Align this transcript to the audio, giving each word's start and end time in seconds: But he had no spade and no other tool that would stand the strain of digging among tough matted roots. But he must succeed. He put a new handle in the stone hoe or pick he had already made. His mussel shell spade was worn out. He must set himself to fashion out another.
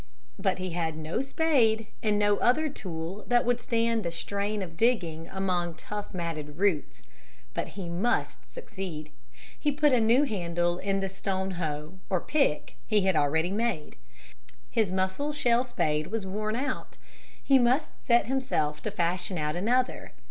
But 0.39 0.57
he 0.57 0.71
had 0.71 0.97
no 0.97 1.21
spade 1.21 1.85
and 2.01 2.17
no 2.17 2.37
other 2.37 2.69
tool 2.69 3.23
that 3.27 3.45
would 3.45 3.59
stand 3.59 4.01
the 4.01 4.09
strain 4.09 4.63
of 4.63 4.75
digging 4.75 5.27
among 5.27 5.75
tough 5.75 6.11
matted 6.11 6.57
roots. 6.57 7.03
But 7.53 7.77
he 7.77 7.87
must 7.87 8.51
succeed. 8.51 9.11
He 9.59 9.71
put 9.71 9.93
a 9.93 10.01
new 10.01 10.23
handle 10.23 10.79
in 10.79 11.01
the 11.01 11.07
stone 11.09 11.51
hoe 11.51 11.99
or 12.09 12.19
pick 12.19 12.77
he 12.87 13.01
had 13.01 13.15
already 13.15 13.51
made. 13.51 13.95
His 14.71 14.91
mussel 14.91 15.31
shell 15.33 15.63
spade 15.63 16.07
was 16.07 16.25
worn 16.25 16.55
out. 16.55 16.97
He 17.43 17.59
must 17.59 17.91
set 18.03 18.25
himself 18.25 18.81
to 18.81 18.89
fashion 18.89 19.37
out 19.37 19.55
another. 19.55 20.13